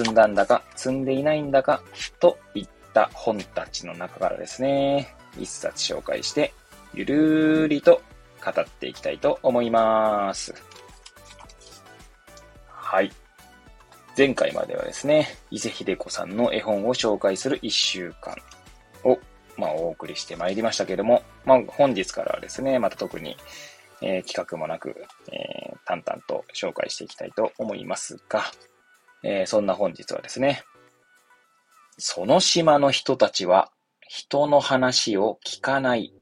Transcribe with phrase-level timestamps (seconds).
[0.00, 1.82] 積んだんだか積んでいないんだか
[2.20, 6.54] といった本たちの中からですね、一冊紹介して、
[6.94, 8.00] ゆるーりと
[8.42, 10.54] 語っていきたいと思います。
[12.66, 13.12] はい。
[14.16, 18.34] 前回まではですね、伊勢秀子さんの絵本を紹介する一週間
[19.04, 19.18] を、
[19.58, 23.36] まあ、お送りしてまいりましたけども、まあ、本日からはですね、また特に、
[24.00, 24.96] えー企画もなく、
[25.30, 28.44] えー淡々と紹介していきたいと思いますが、
[29.22, 30.62] えーそんな本日はですね、
[31.98, 33.70] その島の人たちは
[34.08, 36.14] 人の話を聞かない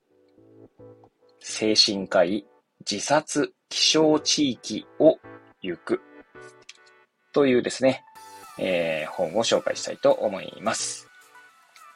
[1.41, 2.45] 精神科医
[2.91, 5.19] 自殺気象地域を
[5.63, 6.01] 行く
[7.33, 8.03] というですね、
[8.59, 11.09] えー本を紹介したいと思います。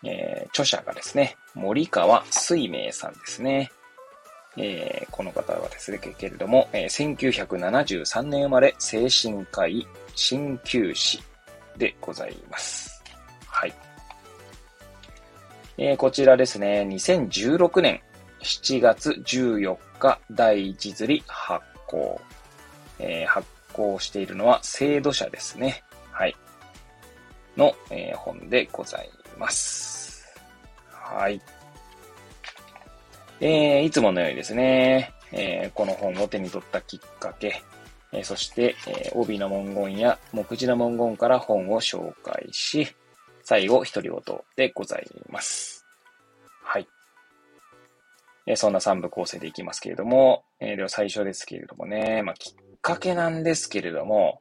[0.05, 3.70] えー著者がですね、森川水明さんですね。
[4.56, 11.22] えーこの方はですね、けれども、えー1973年生まれ精神科医鍼灸師
[11.77, 13.03] でございます。
[13.47, 13.75] はい。
[15.78, 18.00] えーこちらですね、2016年
[18.41, 22.20] 7月14日第一釣り発行。
[22.98, 25.83] えー発行しているのは制度者ですね。
[26.11, 26.36] はい。
[27.56, 29.08] の、えー本でござい
[29.39, 30.27] ます。
[30.91, 31.41] はい。
[33.45, 37.61] えーいつものようにですね、えーこの本を手に取ったきっかけ、
[38.12, 42.87] えーそして、え帯の文言や目次の文言から本を紹介し、
[43.43, 45.85] 最後、独り言でございます。
[46.63, 46.87] はい。
[48.47, 54.41] えそんな3部構成でいきますけれども、えでは最初ですけれどもね、まあ、きっかけなんですけれども、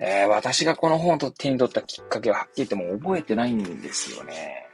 [0.00, 4.67] え私がこの本を手に取ったきっかけははっきり言っても覚えてないんですよね。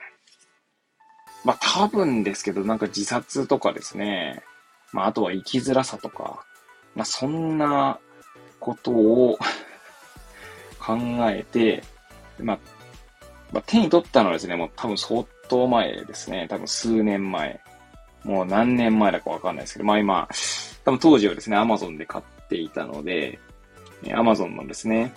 [1.44, 4.43] まあ多分ですけど、なんか自殺とかですね、
[4.93, 6.44] まああとは生きづらさとか、
[6.94, 7.99] まあそんな
[8.60, 9.38] ことを
[10.78, 10.97] 考
[11.31, 11.82] えて、
[12.38, 12.59] まあ、
[13.53, 16.47] まあ、手に取ったのはですね、もう多分相当前ですね。
[16.49, 17.61] 多分数年前。
[18.25, 20.28] もう何年前だかわかんないですけど、まあ今、
[20.84, 23.38] 多分当時はですね、Amazon で買っていたので、
[24.03, 25.12] えー Amazon のですね、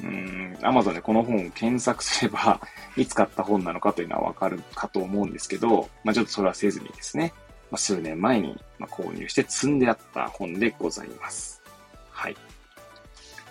[0.00, 2.60] うーん、Amazon でこの本を検索すれば、
[2.96, 7.32] いつ買った本なのかというのはわかるかと思うんですけど、まあちょっとそれはせずにですね、
[7.70, 11.62] まあ、数年前に購入して積んであった本でございます。
[12.10, 12.36] はい。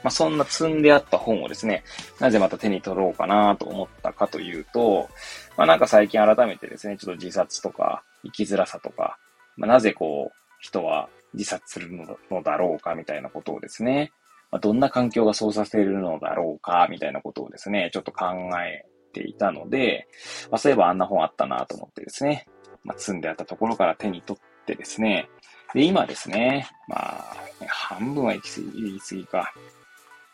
[0.03, 1.83] まあそんな積んであった本をですね、
[2.19, 5.09] なぜまた手に取ろうかなと思ったかというと、
[5.57, 9.17] まあなんか最近改めてですね、ちょっと自殺とか生きづらさとか、
[9.55, 14.11] まあなぜこう、人は自殺するのだろうかみたいなことをですね、
[14.53, 18.27] まあ、どんな環境がそうさせるのだろうかみたいなことをですね、ちょっと考
[18.63, 20.07] えていたので、
[20.51, 22.45] まあそういえばあんな本あったなと思ってですね、
[22.83, 25.27] まあ積んであったところから手に取ってですね、
[25.73, 27.35] で、今ですね、まあ、
[27.67, 29.53] 半分は行き過ぎ言い過ぎか。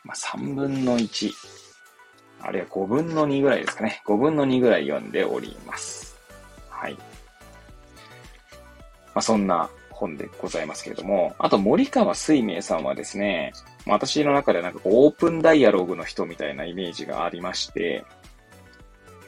[0.03, 1.31] まあ、3分の1、
[2.41, 4.01] あるいは5分の2ぐらいですかね。
[4.05, 6.17] 5分の2ぐらい読んでおります。
[6.69, 6.93] はい。
[6.93, 6.99] ま
[9.15, 13.53] あ、そんな本でございますけれども、あと森川水明さんはですね、
[13.89, 18.05] まあ私の中ではなんかこうオープンダイアログの人みたいなイメージがありまして、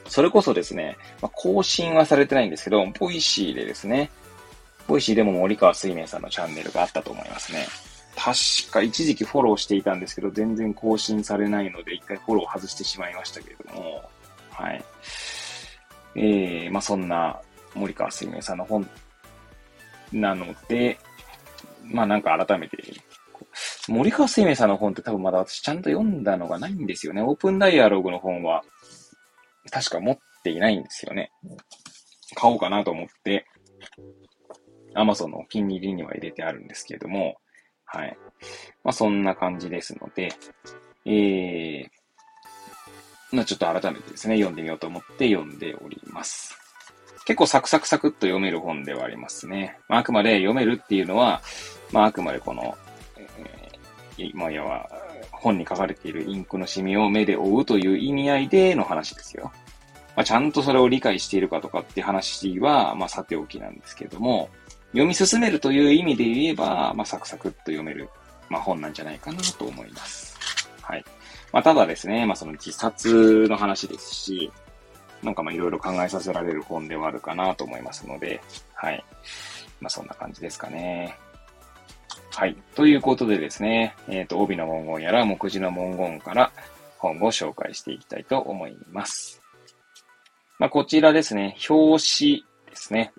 [0.08, 4.12] それこそですね、まあ、更新はされてないんですけど、 Voicyでですね、
[4.88, 7.66] Voicyでも森川すいめいさんのチャンネルがあったと思いますね。
[8.16, 14.04] 確か一時期フォローしていたんですけど、全然更新されないので、一回フォロー外してしまいましたけれども、
[14.52, 14.84] はい。
[16.16, 17.40] えー、まあそんな
[17.74, 18.88] 森川すいめいさんの本
[20.12, 21.00] なので、
[21.86, 22.78] まあなんか改めて、
[23.90, 27.22] 森川すいめいさんの本って多分まだ私ちゃんと読んだのがないんですよね。
[27.22, 28.64] オープンダイアログの本は、
[29.72, 31.32] 確か持っていないんですよね。
[32.36, 33.46] 買おうかなと思って、
[34.96, 37.36] Amazon のお気に入りには入れてあるんですけれども、
[37.86, 38.18] はい。
[38.84, 40.32] まあそんな感じですので、
[41.06, 46.58] えー、まあちょっと改めてですね、読んでみようと思って読んでおります。
[47.26, 49.78] 結構サクサクサクっと読める本ではありますね。
[49.88, 51.42] まあ、あくまで読めるっていうのは、
[51.92, 52.76] まああくまでこの、
[54.18, 54.90] えー、まあ要は、
[55.32, 59.52] 本に書かれているインクのシミを目で追うという意味合いでの話ですよ。
[60.16, 64.50] まあ、ちゃんとそれを理解しているかとかって話は、まあさておきなんですけども、
[64.92, 68.10] 読み進めるという意味で言えば、まあサクサクっと読める、
[68.50, 70.38] まあ本なんじゃないかなと思います。
[70.82, 71.06] はい。
[71.52, 74.52] まあ、ただですね、まあ、その自殺の話ですし、
[75.22, 78.42] なんかまあいろいろ考えさせられる本ではあるかなと思いますので、
[78.74, 79.04] はい。
[79.80, 81.18] まあそんな感じですかね。
[82.32, 82.56] はい。
[82.76, 86.52] ということでですね、えっ、ー、と、帯の文言やら目次の文言から
[86.98, 89.42] 本を紹介していきたいと思います。
[90.58, 93.12] まあこちらですね、表紙ですね、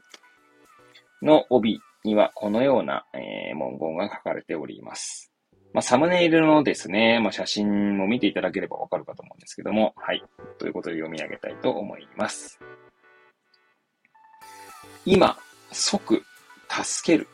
[1.21, 5.33] の帯にはこのような、えー、文言が書かれております。
[5.73, 10.23] まあ、サムネイルのですね、まあ、写真も見ていただければわかるかと思うんですけども、はい。
[10.59, 12.61] ということで読み上げたいと思います。
[15.07, 15.39] 今、
[15.71, 16.23] 即、
[16.69, 17.29] 助ける。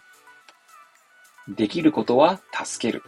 [1.49, 3.03] できることは助ける。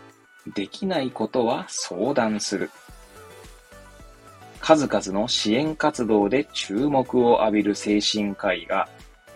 [0.55, 2.71] できないことは相談する。
[4.61, 8.89] 数々の支援活動で注目を浴びる精神科医が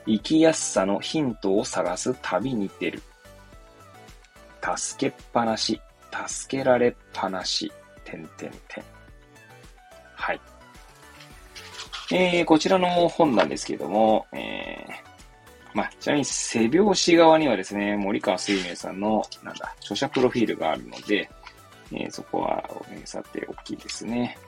[0.06, 3.02] 生きやすさのヒントを探す旅に出る。
[4.76, 5.80] 助けっぱなし、
[6.28, 7.72] 助けられっぱなし、
[8.04, 8.84] てんてんてん。
[10.14, 10.40] はい。
[12.12, 14.73] えー、こちらの本なんですけども、えー、
[15.74, 21.28] まあ、ちなみに背表紙側にはですね、森川水明さんの、なんだ、著者プロフィールがあるので、
[21.92, 24.38] えー、そこは、えー、さておきいですね。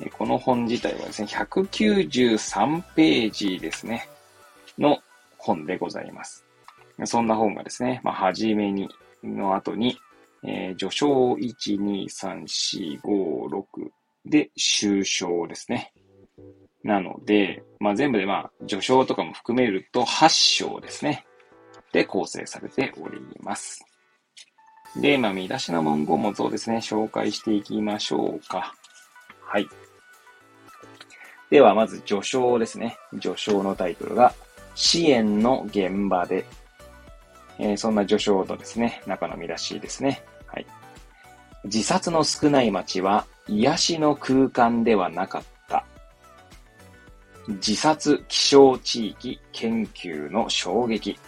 [0.00, 4.08] えー、この本自体はですね、193ページですね、
[4.78, 4.98] の
[5.36, 6.44] 本でございます。
[7.04, 8.88] そんな本がですね、まあ、はじめに、
[9.22, 9.98] の後に、
[10.42, 13.90] えー、序章1、2、3、4、5、6
[14.24, 15.92] で終章ですね。
[16.82, 21.26] なので、まあ、全部でまあ、序章とかも含めると8章ですね。
[21.92, 23.84] で構成されております。
[25.00, 28.74] で、まあ、見出しの文言もそうですね、紹介していきましょうか。
[29.42, 29.66] はい。
[31.50, 32.96] では、まず序章ですね。
[33.20, 34.32] 序章のタイトルが、
[34.76, 36.46] 支援の現場で
[37.62, 40.22] えー、そんな序章とですね、中の見出しですね。
[40.46, 40.66] はい。
[41.64, 45.59] 自殺の少ない街は癒しの空間ではなかった。
[47.54, 51.18] 自殺気象地域研究の衝撃。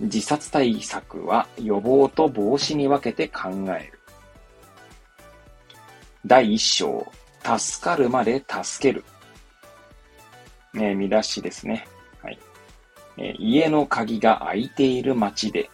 [0.00, 3.48] 自殺対策は予防と防止に分けて考
[3.78, 3.98] える。
[6.24, 7.04] 第一章、
[7.42, 9.04] 助かるまで助ける。
[10.74, 11.86] ね、見出しですね。
[12.22, 12.38] はい
[13.16, 15.68] え家の鍵が開いている街で、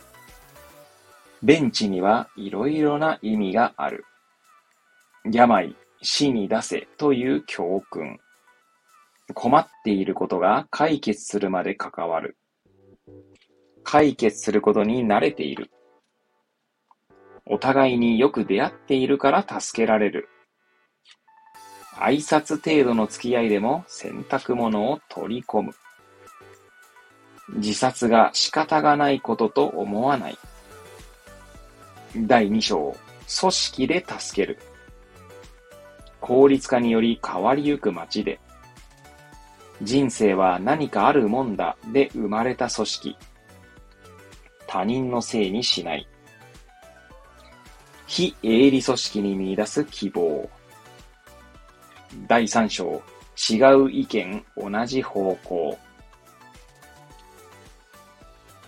[1.42, 4.06] ベンチにはいろいろな意味がある。
[5.30, 8.18] 病、死に出せという教訓。
[9.32, 12.36] 困っていることが解決するまで関わる。
[13.82, 15.70] 解決することに慣れている。
[17.46, 20.28] お互いによく出会っているから助けられる。
[21.94, 25.72] 挨拶程度の付き合いでも洗濯物を取り込む。
[27.56, 30.38] 自殺が仕方がないことと思わない。
[32.16, 32.96] 第2章、
[33.40, 34.58] 組織で助ける。
[36.20, 38.40] 効率化により変わりゆく街で。
[39.82, 43.16] 人生は何かあるもんだで生まれた組織。
[44.66, 46.08] 他人のせいにしない。
[48.06, 50.48] 非営利組織に見出す希望。
[52.28, 53.02] 第3章、
[53.50, 55.78] 違う意見、同じ方向。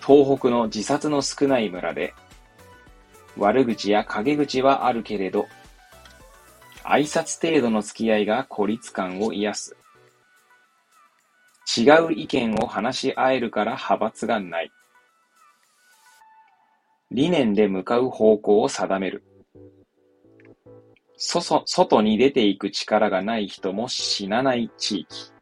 [0.04, 2.14] 東北の自殺の少ない村で、
[3.36, 5.46] 悪口や陰口はあるけれど、
[6.82, 9.76] 挨拶程度の付き合いが孤立感を癒す。
[11.76, 14.72] 違う意見を話し合えるから派閥がない。
[17.10, 19.24] 理念で向かう方向を定める。
[21.16, 25.32] そそ、外に出ていく力がない人も死なない地域。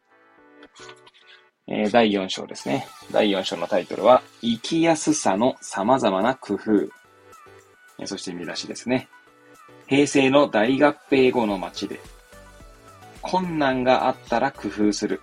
[1.67, 2.87] えー、第4章ですね。
[3.11, 6.89] 第4章のタイトルは、生きやすさの様々な工夫。
[7.99, 9.09] え、そして見出しですね。
[9.87, 12.01] 平成の大合併後の街で、
[13.23, 15.21] 困難があったら工夫する。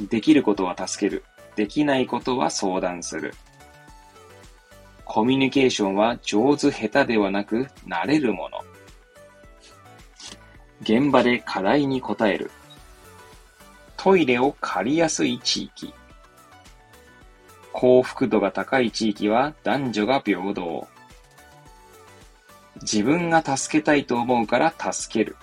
[0.00, 1.24] できることは助ける。
[1.56, 3.34] できないことは相談する。
[5.04, 8.64] コミュニケーションは上手下手ではなく、慣れるもの。
[10.80, 12.50] 現場で課題に応える。
[13.96, 15.94] トイレを借りやすい地域。
[17.72, 20.88] 幸福度が高い地域は男女が平等。
[22.82, 25.36] 自分が助けたいと思うから助ける。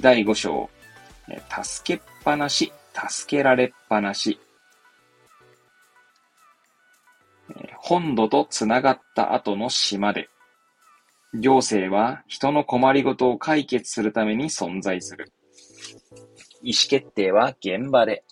[0.00, 0.68] 第5章。
[1.62, 2.72] 助けっぱなし、
[3.08, 4.38] 助けられっぱなし。
[7.76, 10.28] 本土とつながった後の島で。
[11.34, 15.32] 行政は人の困りごとを解決するために存在する。
[16.62, 18.24] 意思決定は現場で。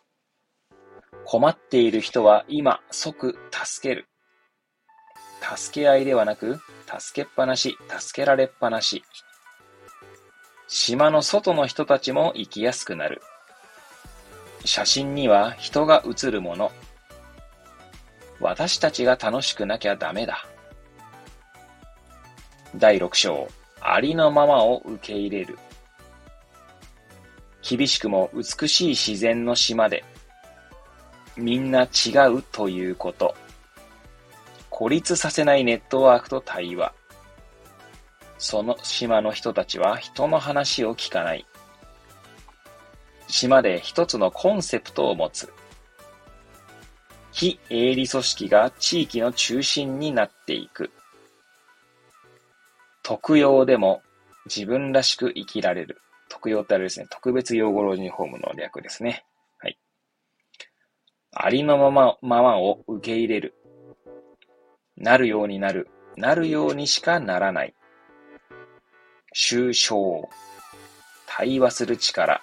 [1.24, 4.08] 困っている人は今即助ける。
[5.56, 9.04] 助け合いではなく、助けっぱなし、助けられっぱなし。
[10.68, 13.22] 島の外の人たちも生きやすくなる。
[14.64, 16.72] 写真には人が写るもの。
[18.40, 20.46] 私たちが楽しくなきゃダメだ。
[22.76, 23.48] 第6章、
[23.80, 25.58] ありのままを受け入れる。
[27.62, 30.04] 厳しくも美しい自然の島で、
[31.36, 33.34] みんな違うということ。
[34.70, 36.92] 孤立させないネットワークと対話。
[38.38, 41.46] その島の人たちは人の話を聞かない。
[43.28, 45.52] 島で一つのコンセプトを持つ。
[47.32, 50.90] 非営利組織が地域の中心になっていく。
[53.02, 54.02] 特養でも
[54.46, 56.00] 自分らしく生きられる。
[56.28, 59.24] 特養ってあれですね、特別養護老人ホームの略ですね。
[59.58, 59.78] はい。
[61.32, 63.54] ありのまま、ままを受け入れる。
[64.96, 65.88] なるようになる。
[66.16, 67.74] なるようにしかならない。
[69.34, 70.28] 抽象。
[71.26, 72.40] 対話する力。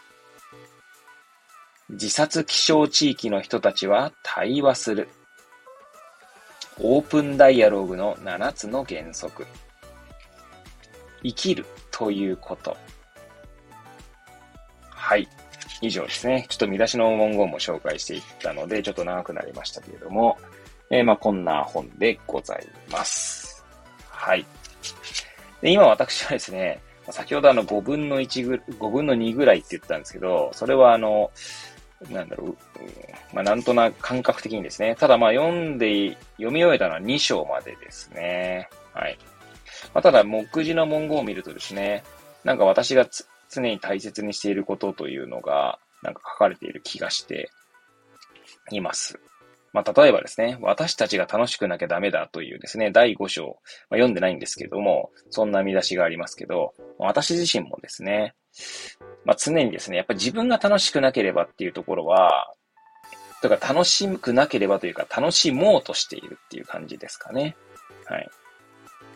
[1.89, 5.07] 自殺気象地域の人たちは対話する。
[6.79, 9.47] オープンダイアログの7つの原則。
[11.23, 12.75] 生きるということ。
[14.89, 15.27] はい。
[15.81, 16.45] 以上ですね。
[16.49, 20.37] ちょっと見出しの文言も紹介していったので、ちょっと長くなりましたけれども、
[20.89, 23.65] えー、まあ、こんな本でございます。
[24.09, 24.45] はい。
[25.61, 31.31] で今私はですね、先ほどあの5分の1ぐ、5分の2ぐらいって言ったんですけど、それはあの、
[32.09, 32.57] なんだろう、
[33.33, 34.95] まあ、なんとなく感覚的にですね。
[34.95, 38.69] ただまあ読んで、読み終えたのは2章までですね。
[38.93, 39.17] はい。
[39.93, 42.03] まあ、ただ、目次の文言を見るとですね、
[42.43, 43.07] なんか私が
[43.49, 47.51] 常に大切にしていることというのが、なんか書かれている気がして
[48.71, 49.19] います。
[49.73, 53.55] まあ、例えばですね、私たちが楽しくなきゃダメだというですね、第5章、まあ、
[53.91, 58.35] 読んでないんですけども、そんな見出しがありますけど、私自身もですね、
[59.23, 62.53] まあ、常にですね、やっぱり自分が楽しくなければっていうところは、
[63.41, 67.55] とか楽しくなければというか、楽しもうとしているっていう感じですかね。
[68.05, 68.29] はい。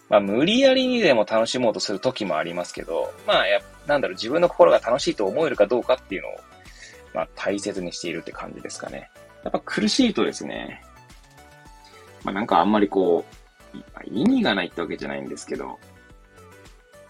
[0.09, 6.31] まあ、無理やりにでも楽しもうとする時もありますけど、まあ、や、なんだろう、自分の心が楽しいと思えるかどうかっていうのを、
[7.13, 9.09] まあ、大切にしているって感じですかね。
[9.45, 10.81] やっぱ苦しいとですね、
[12.23, 13.75] まあ、なんかあんまりこう、
[14.11, 15.79] 意味がないってわけじゃないんですけど、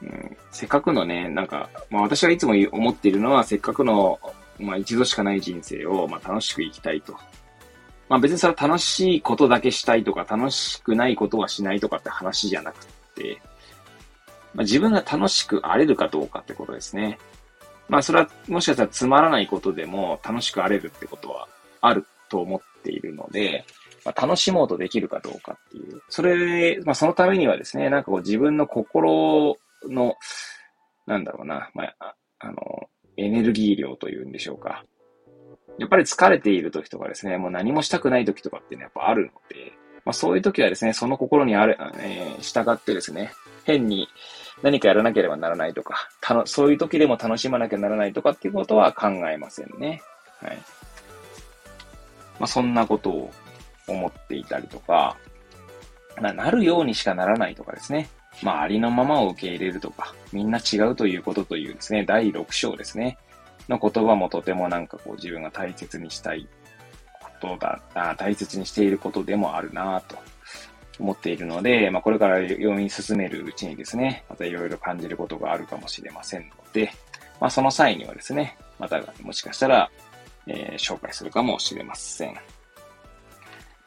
[0.01, 4.19] うん、せっかくのね、なんか、まあ私はいつも思っているのは、せっかくの、
[4.59, 7.13] まあ一度しかない人生を、まあ楽しく生きたいと。
[8.09, 13.41] まあ別にそれは楽しいことだけしたいとか、楽しくないことはしないとかって話じゃなくて、
[14.53, 17.17] まあ自分が楽しくあれるかどうかってことですね。
[17.87, 21.47] まあそれはもしかしたらつまらないことでも楽しくあれるってことは
[21.81, 23.65] あると思っているので、
[24.03, 26.01] まあ、楽しもうとできるかどうかっていう。
[26.09, 29.57] それ、まあそのためにはですね、なんかこう自分の心
[29.89, 30.15] の、
[31.07, 32.55] なんだろうな、まあ、あの、
[33.17, 34.83] エネルギー量というんでしょうか。
[35.77, 39.73] やっぱり疲れている時とかですね、もう何もしたくない時とかっていうのはやっぱあるので、
[40.05, 43.31] まあそういう時はですね、その心にある、えー、従ってですね、
[43.65, 44.07] 変に
[44.61, 50.01] 何かやらなければならないとか、たのそういう時でも楽しまなきゃならないとかっていうことは考えませんね。
[50.39, 50.57] はい。
[52.39, 53.31] まあそんなことを
[53.87, 55.17] 思っていたりとか、
[56.21, 58.09] な、なるようにしかならないとかですね。
[58.43, 63.17] まあ、ありのままを受け入れるとか、みんな違うということというですね、第6章ですね、
[63.69, 66.47] の言葉もとてもなんかこう自分が大切にしたい
[67.21, 70.17] ことだ、あ大切にしていることでもあるなと
[70.99, 76.91] 思っているので、まあ、これから読み進めるうちにですね、またいろいろ感じることがあるかもしれませんので、
[77.39, 79.89] まあ、その際にはですね、またもしかしたら、
[80.47, 82.33] えー、紹介するかもしれません。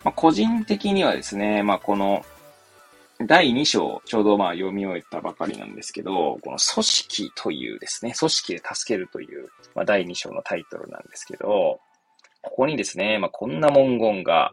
[0.04, 2.24] まあ、個人的にはですね、まあ、この
[3.26, 11.80] 第2章、ちょうどまあ読み終えたばかりなんですけど、この組織というですね、組織で助けるという、まあ、第2章のタイトルなんですけど、
[12.42, 14.52] ここにですね、まあ、こんな文言が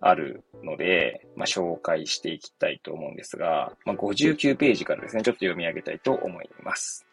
[0.00, 7.06] あるので、まあ、紹介していきたいと思うんですが、まあ、59ページからですね、ちょっと読み上げたいと思います。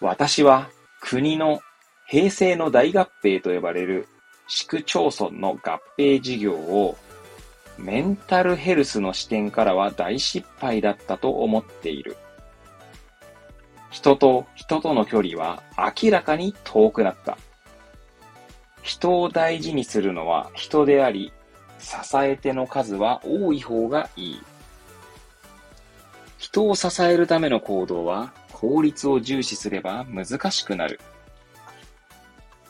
[0.00, 0.70] 私は
[1.00, 1.60] 国の
[2.06, 4.06] 平成の大合併と呼ばれる
[4.46, 6.96] 市区町村の合併事業を
[7.78, 12.16] メンタルヘルスの視点からは大失敗だったと思っている。
[13.90, 17.38] 人と人との距離は明らかに遠くなった。
[18.82, 21.32] 人を大事にするのは人であり、
[21.78, 24.42] 支え手の数は多い方がいい。
[26.38, 31.00] 人を支えるための行動は効率を重視すれば難しくなる。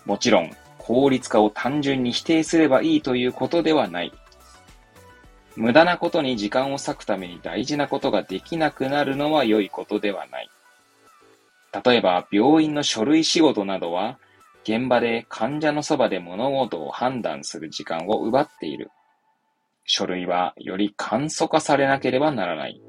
[0.04, 4.12] もちろん、効率化を単純に否定すればいいということではない。
[5.56, 10.50] 無駄なことに時間を割くために大事なことができなくなるのは良いことではない。
[11.84, 14.20] 例えば、病院の書類仕事などは、
[14.62, 18.92] 現場で患者のそばで物事を判断する時間を奪っている。
[19.84, 22.80] 書類はより簡素化されなければならない。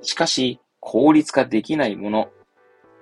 [0.00, 2.30] しかし、効率化できないもの、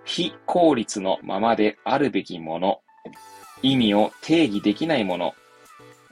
[0.04, 2.80] 非効率のままであるべきもの、
[3.62, 5.34] 意味を定義できないもの、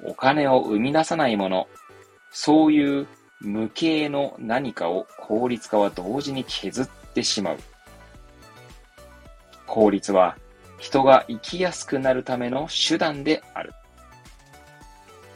[0.07, 1.69] お金を生み出さないもの、
[2.31, 3.07] そういう
[3.41, 7.59] 無形の何かを効率化は同時に削ってしまう。
[9.67, 10.37] 効率は
[10.79, 13.73] 人が生きやすくなるための手段である。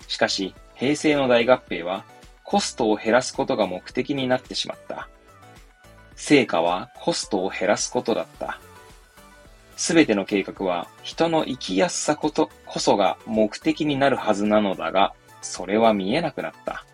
[0.06, 2.04] しかし、平成の大合併は
[2.44, 5.08] コストを減らすことが目的になってしまった。
[6.18, 8.58] 成果はコストを減らすことだった。
[9.76, 16.84] すべての計画は人の生きやすさことこそが目的になるはずなのだが、それは見えなくなった。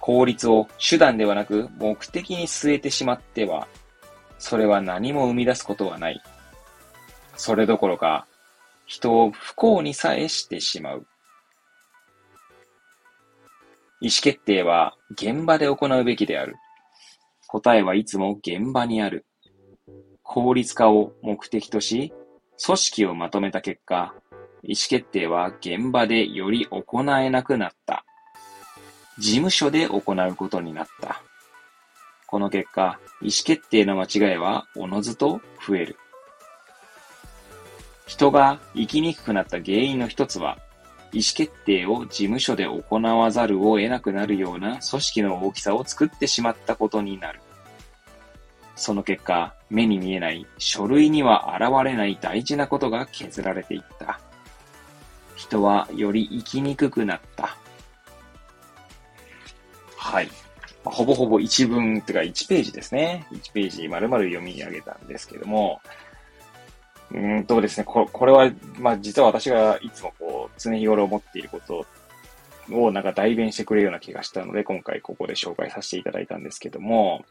[0.00, 3.68] 効率を手段ではなく目的に据えてしまっては、
[4.38, 6.20] それは何も生み出すことはない。
[7.36, 8.26] それどころか、
[8.86, 11.06] 人を不幸にさえしてしまう。
[14.00, 16.56] 意思決定は現場で行うべきである。
[17.52, 19.26] 答えはいつも現場にある。
[20.22, 22.12] 効率化を目的とし、
[22.64, 24.14] 組織をまとめた結果、
[24.62, 28.04] 意思決定は現場でより行えなくなった。
[29.18, 31.24] 事務所で行うことになった。
[32.28, 35.96] この結果、意思決定の間違いはおのずと増える。
[38.06, 40.58] 人が生きにくくなった原因の一つは、
[41.12, 47.40] 意思決定を事務所で行わざるを得なくなるような組織の大きさを作ってしまったことになる。
[48.76, 54.20] その結果、目に見えない書類には現れない大事なことが削られていった。
[55.36, 57.56] 人はより生きにくくなった。
[59.96, 60.30] はい。
[60.84, 63.26] ほぼほぼ一文、ってか1ページですね。
[63.32, 65.80] 1ページ丸々読み上げたんですけども、
[67.12, 71.86] うんとですね、ここれは、まあ実は私がいつもこう、常日頃思っていること
[72.70, 77.24] をなんか代弁してくれるような気がしたので、今回ここで紹介させていただいたんですけども、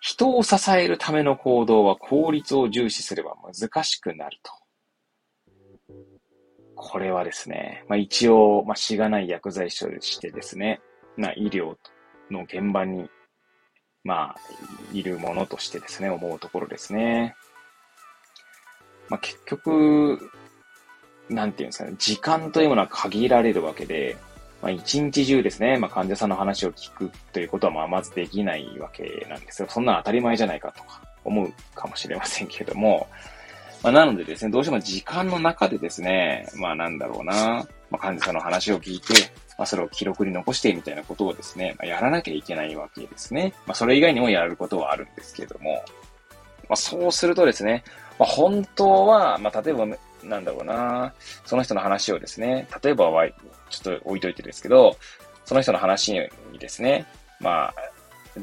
[0.00, 4.52] 人を支えるための行動は効率を重視すれば難しくなると。
[6.76, 10.80] これはですね、まあ一応、まあしがない薬剤師としてですね、
[11.16, 11.76] な医療
[12.30, 13.10] の現場に、
[14.04, 14.40] まあ、
[14.92, 17.34] いるものとしてですね、思うところですね。
[19.08, 20.30] まあ結局、
[21.28, 24.16] なんていうんですかね、時間というものは限られるわけで、
[24.62, 29.68] まあ、一日中ですね、まあ、患者さんの話を聞くということは、まあ、まずできないわけなんですよ。
[29.70, 33.08] そんな当たり前じゃないかとか思うかもしれませんけれども、
[33.82, 39.14] まあ、なのでですね、どうしても時間の中でですね、まあなんだろうな、まあ、患者さんの話を聞いて、
[39.58, 43.52] まあそれを記録に残してみたいなことをですね、まあ、やらなきゃいけないわけですね。
[43.66, 45.84] まあそれ以外にもやることはあるんですけれども、
[46.68, 47.84] まあそうするとですね、
[48.18, 49.86] まあ本当は、まあ例えば、
[50.28, 53.28] なんだろうな、その人の話をですね、例えばは、
[53.70, 54.96] ちょっと置いといてですけど、
[55.44, 57.06] その人の話にですね、
[57.40, 57.74] まあ、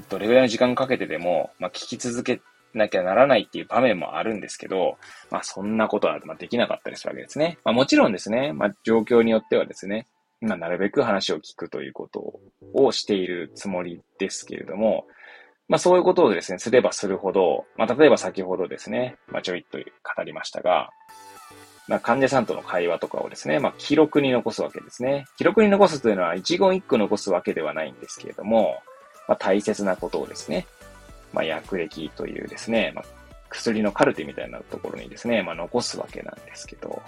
[0.10, 2.41] どれぐらいの時間かけてでも、まあ聞き続け
[2.74, 4.98] なきゃならないっていう場面もあるんですけど、
[5.30, 7.60] まあそんなことはできなかったりするわけですね。
[7.63, 10.08] まあもちろんですね、まあ状況によってはですね、
[10.41, 12.39] まあなるべく話を聞くということ
[12.74, 15.06] をしているつもりですけれども、
[15.67, 20.89] まあそういうことをですね、すればするほど、まあ例えば先ほどですね、まあちょいっと語りましたが、
[21.88, 25.26] まあ、患者さんとの会話とかをですね、まあ、記録に残すわけですね。
[25.38, 28.82] 記録に残すというのは一言一句残すわけではないんですけれども、
[29.28, 30.65] まあ、大切なことをですね、
[31.34, 33.06] まあ、薬歴というですね、まあ、
[33.50, 37.02] 薬のカルテみたいなところにですね、まあ、残すわけなんですけど、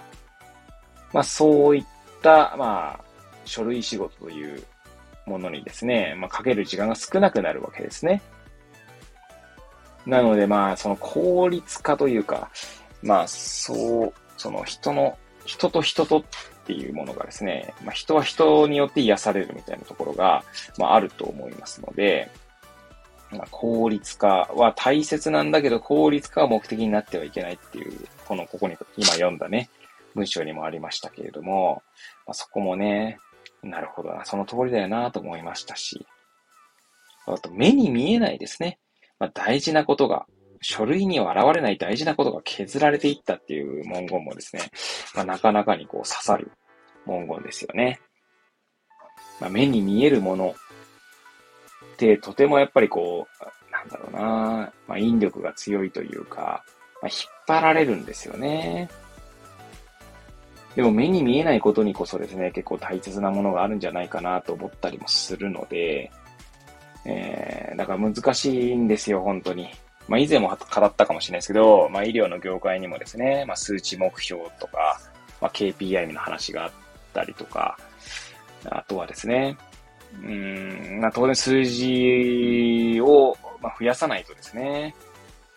[1.12, 1.84] まあ、そういっ
[2.22, 3.04] た、まあ、
[3.44, 4.62] 書類仕事という
[5.26, 8.20] ものにですね、まあ、かける時間が少なくなるわけですね。
[10.06, 12.48] なので、まあ、その効率化というか、
[13.02, 16.22] まあ、そう、その人の、人と人とっ
[16.66, 20.44] ていうものがですね、まあ、人は人によって癒されるみたいなところが、
[20.78, 22.30] まあ、あると思いますので、
[23.30, 27.92] まあ、効率化は大切なんだけど、効率化は目的になってはいけないっていう、
[28.26, 29.68] この、ここに、今読んだね、
[30.14, 31.82] 文章にもありましたけれども、
[32.26, 33.18] まあ、そこもね、
[33.62, 36.06] なるほどな、その通りだよなと思いましたし、
[37.26, 38.78] あと目に見えないですね。
[39.18, 40.26] まあ、大事なことが
[40.60, 44.62] 書類には現れない大事なことが削られていったっていう文言もですね、
[45.14, 46.50] まあ、なかなかにこう刺さる
[47.06, 48.00] 文言ですよね。
[49.40, 50.54] まあ、目に見えるもの
[51.94, 56.64] ってとてもやっぱりこう、なんだろうな、まあ、引力が強いというか、
[57.02, 58.88] まあ、引っ張られるんですよね。
[60.74, 66.10] でも目に見えないことにこそですね、結構大切なものがあるんじゃないかなと思ったりもするので、
[67.06, 69.70] えー、だから難しいんですよ、本当に。
[70.08, 75.00] まあ以前も語ったかもしれないですけど、まあ医療の業界にもですね、まあ数値目標とか、
[75.40, 76.72] まあ KPI の話があっ
[77.12, 77.78] たりとか、
[78.66, 79.56] あとはですね、
[80.22, 84.94] うん、まあ当然数字を、ま、増やさないとですね、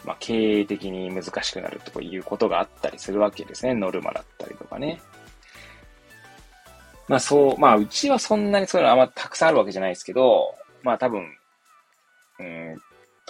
[0.05, 3.73] まあ、経営的に難しくなるということがあったりするわけですね。
[3.73, 5.01] ノルマだったりとかね。
[7.07, 11.21] まあそう、まあうちはそんなにそういうのあんまたくさんあるわけじゃないですけど、まあ多分、
[12.39, 12.77] うん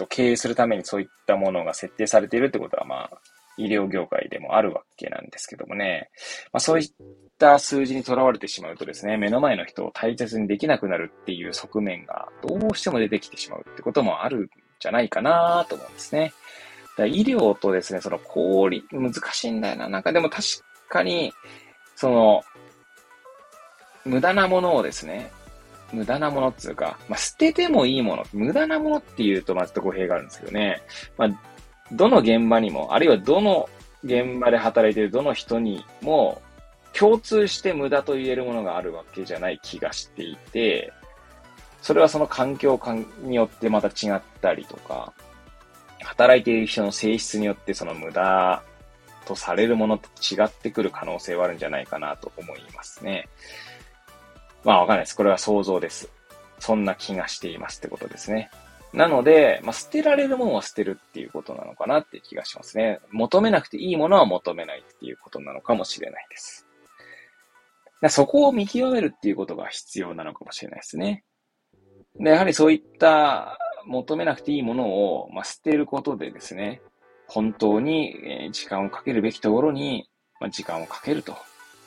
[0.00, 3.10] と経営するためにそういったものが設定されているってことはまあ
[3.58, 6.10] 医療業界でもあるわけなんですけどもね。
[6.52, 6.90] まあそういっ
[7.38, 16.32] た数字にとらわれてしまうとですね、目の前の人を大切にできなくなるっていう側面がどうしても出てきてしまうってこともあるんじゃないかなと思うんですね。
[16.96, 19.88] だ医療とですね、その効率、難しいんだよな。
[19.88, 20.46] なんかでも確
[20.88, 21.32] かに、
[21.96, 22.42] その、
[24.04, 25.30] 無駄なものをですね、
[25.92, 30.82] 無駄なものっていうか、まあ、捨ててもいいもの、無駄なものっていうとまず語弊があるんですけどね、
[31.16, 31.28] まあ、
[31.92, 33.68] どの現場にも、あるいはどの
[34.04, 36.40] 現場で働いているどの人にも、
[36.92, 40.92] 共通して無駄と言えるものがあるわけじゃない気がしていて、
[41.82, 42.80] それはその環境
[43.22, 45.12] によってまた違ったりとか、
[46.02, 48.62] 働いている人の性質によってその無駄
[49.26, 53.28] とされるものと違ってくる可能性はあるんじゃないかなと思いますね。
[54.64, 55.16] まあわかんないです。
[55.16, 56.10] これは想像です。
[56.58, 58.50] そんな気がしていますってことですね。
[58.92, 63.00] なので、まあ、捨てられるものは捨てるっていうことなのかなって気がしますね。
[63.10, 66.66] 求めなくていいものは求めないっていうことなのかもしれないです。
[68.08, 71.24] そこを見極めるっていうことが必要なのかもしれないですね。
[72.18, 76.80] で、やはりそういった求めなくていいものを、まあ、捨てることでですね、
[77.28, 80.10] 本当に時間をかけるべきところに、
[80.50, 81.36] 時間をかけると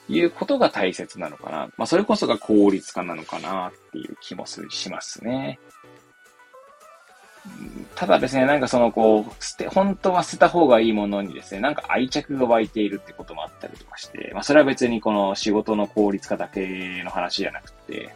[0.10, 1.58] いうことが大切なのかな。
[1.78, 5.60] まあ、それこそが効率化なのかなっていう気もしますね。
[7.96, 18.14] ただですね、なんかそのこう、捨て、本当は捨てた方がいいものにですね、なんか愛着が湧いているってこともあったりとかして、まあそれは別にこの仕事の効率化だけの話じゃなくて、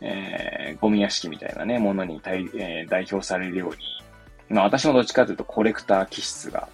[0.00, 3.76] えー、ゴミ屋敷みたいなね、ものに代,、えー、代表されるように、
[4.48, 6.68] まあ私もどっちかというとコレクター気質が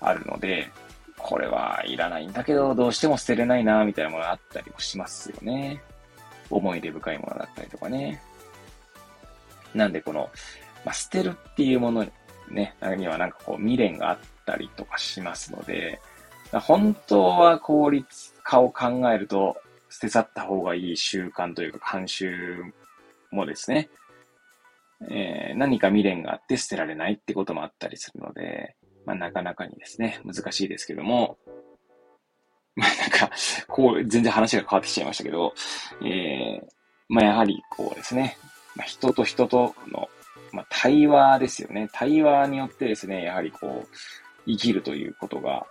[0.00, 0.70] あるので、
[1.26, 5.82] これはいらないんだけど、どうしても捨てれないな、みたいなものがあったりもしますよね。
[6.50, 8.20] 思い出深いものだったりとかね。
[9.74, 10.30] なんでこの、
[10.84, 12.06] まあ、捨てるっていうもの
[12.50, 15.98] ね、にはなんかこう未練があったりとかしますので、
[16.52, 19.56] 本当は効率化を考えると、
[19.88, 22.64] 捨て去った方がいい習慣というか慣習
[23.30, 23.88] もですね、
[25.08, 31.36] えー、何か未練があって捨てられないってこともあったりするので、まあなかなかにですね、難しいですけども、
[32.76, 33.30] まあなんか、
[33.68, 35.54] こう、全然話が変わってきちゃいましたけど、
[36.02, 36.66] えー、
[37.08, 38.36] まあやはりこうですね、
[38.76, 40.08] まあ、人と人との、
[40.52, 41.88] まあ、対話ですよね。
[41.92, 43.88] 対話によってですね、やはりこう、
[44.46, 45.66] 生きるということが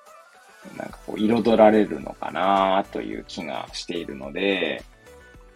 [0.78, 4.84] なんかこう、彩られるのかなという気がしているので、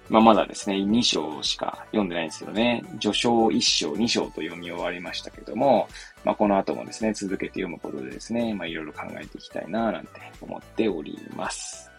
[0.10, 5.88] まあ、まだですね、2章しか読んでないんですけどね、序章1章、2章と読み終わりましたけども、
[6.24, 10.10] まあ、この後もですね、続けて読むことでですね、まあ、いろいろ考えていきたいななんて
[10.42, 11.92] 思っております。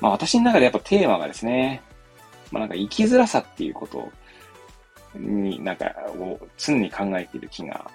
[0.00, 1.82] まあ、私の中でやっぱテーマがですね、
[2.50, 4.10] まあ、なんか生きづらさっていうこと
[5.14, 7.90] になんかを常に考えている気が、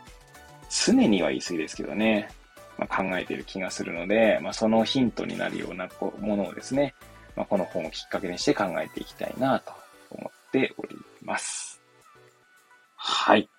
[0.70, 2.30] 常には言い過ぎですけどね、
[2.78, 6.94] まあ、考えている気がするので、まあ、そのヒントになるようなものをですね、
[7.40, 9.72] まあ、この本をきっかけにして考えていきたいなと
[10.12, 11.82] 思っております。
[12.98, 13.50] はい。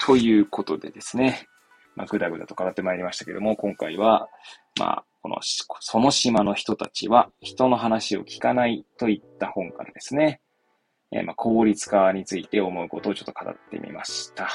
[0.00, 1.46] ということでですね、
[1.94, 4.28] まあ、ぐだぐだと語ってまいりましたけども、今回は、
[4.76, 10.40] まあ、この、その島の人たちは人の話を聞かないといった本からですね、
[11.12, 14.48] えー、まあ、効率化について思うことをちょっと語ってみました。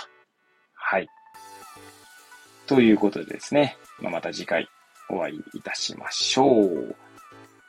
[0.73, 1.07] はい。
[2.67, 4.67] ということでですね、まあ、また次回
[5.09, 6.95] お会いいたしましょう。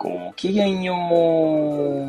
[0.03, 2.03] ごきげんよう。